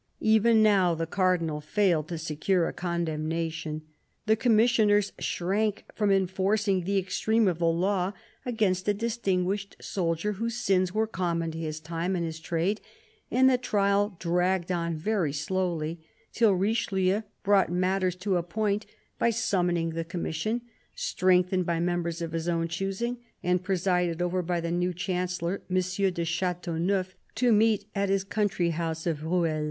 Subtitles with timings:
[0.23, 3.81] Even now the Cardinal THE CARDINAL 223 failed to secure a condemnation.
[4.25, 10.55] The Commissioners shrank from enforcing the extreme of the law against a distinguished soldier whose
[10.55, 12.81] sins were common to his time and his trade,
[13.29, 15.99] and the trial dragged on very slowly,
[16.33, 18.87] till Richelieu brought matters to a point
[19.19, 20.61] by summoning the Commission,
[20.95, 25.75] strengthened by members of his own choosing and presided over by the new Chancellor, M.
[25.77, 29.59] de Chateau neuf, to meet at his country house of Rueil.